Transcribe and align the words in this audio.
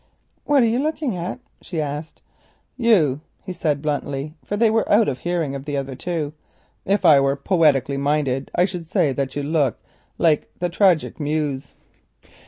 "What 0.45 0.63
are 0.63 0.67
you 0.67 0.79
looking 0.79 1.15
at?" 1.15 1.41
she 1.61 1.79
asked. 1.79 2.23
"You," 2.75 3.21
he 3.43 3.53
said 3.53 3.83
bluntly, 3.83 4.33
for 4.43 4.57
they 4.57 4.71
were 4.71 4.91
out 4.91 5.07
of 5.07 5.19
hearing 5.19 5.53
of 5.53 5.65
the 5.65 5.77
other 5.77 5.93
two. 5.93 6.33
"If 6.85 7.05
I 7.05 7.19
were 7.19 7.35
poetically 7.35 7.97
minded 7.97 8.49
I 8.55 8.65
should 8.65 8.87
say 8.87 9.11
that 9.13 9.35
you 9.35 9.43
looked 9.43 9.85
like 10.17 10.49
the 10.57 10.69
Tragic 10.69 11.19
Muse." 11.19 11.75